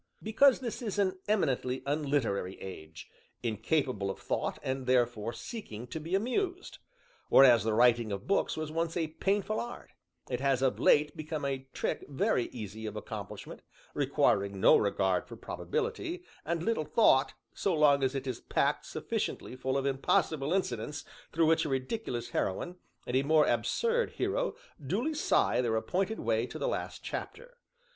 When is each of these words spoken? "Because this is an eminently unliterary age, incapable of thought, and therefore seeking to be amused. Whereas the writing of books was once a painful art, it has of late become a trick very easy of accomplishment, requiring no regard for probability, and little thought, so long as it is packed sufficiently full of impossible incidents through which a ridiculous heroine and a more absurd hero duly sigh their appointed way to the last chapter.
"Because 0.23 0.61
this 0.61 0.81
is 0.81 0.97
an 0.97 1.19
eminently 1.27 1.83
unliterary 1.85 2.59
age, 2.59 3.07
incapable 3.43 4.09
of 4.09 4.17
thought, 4.17 4.57
and 4.63 4.87
therefore 4.87 5.31
seeking 5.31 5.85
to 5.85 5.99
be 5.99 6.15
amused. 6.15 6.79
Whereas 7.29 7.63
the 7.63 7.75
writing 7.75 8.11
of 8.11 8.25
books 8.25 8.57
was 8.57 8.71
once 8.71 8.97
a 8.97 9.09
painful 9.09 9.59
art, 9.59 9.91
it 10.27 10.39
has 10.39 10.63
of 10.63 10.79
late 10.79 11.15
become 11.15 11.45
a 11.45 11.67
trick 11.71 12.03
very 12.09 12.45
easy 12.45 12.87
of 12.87 12.95
accomplishment, 12.95 13.61
requiring 13.93 14.59
no 14.59 14.75
regard 14.75 15.27
for 15.27 15.35
probability, 15.35 16.23
and 16.45 16.63
little 16.63 16.85
thought, 16.85 17.35
so 17.53 17.71
long 17.75 18.01
as 18.01 18.15
it 18.15 18.25
is 18.25 18.41
packed 18.41 18.87
sufficiently 18.87 19.55
full 19.55 19.77
of 19.77 19.85
impossible 19.85 20.51
incidents 20.51 21.05
through 21.31 21.45
which 21.45 21.63
a 21.63 21.69
ridiculous 21.69 22.29
heroine 22.29 22.77
and 23.05 23.15
a 23.15 23.21
more 23.21 23.45
absurd 23.45 24.13
hero 24.13 24.55
duly 24.83 25.13
sigh 25.13 25.61
their 25.61 25.75
appointed 25.75 26.19
way 26.19 26.47
to 26.47 26.57
the 26.57 26.67
last 26.67 27.03
chapter. 27.03 27.57